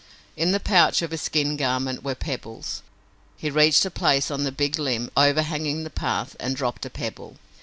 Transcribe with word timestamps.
In 0.35 0.51
the 0.51 0.59
pouch 0.59 1.03
of 1.03 1.11
his 1.11 1.21
skin 1.21 1.55
garment 1.55 2.03
were 2.03 2.15
pebbles. 2.15 2.81
He 3.37 3.51
reached 3.51 3.85
a 3.85 3.91
place 3.91 4.31
on 4.31 4.43
the 4.45 4.51
big 4.51 4.79
limb 4.79 5.11
overhanging 5.15 5.83
the 5.83 5.91
path 5.91 6.35
and 6.39 6.55
dropped 6.55 6.87
a 6.87 6.89
pebble. 6.89 7.37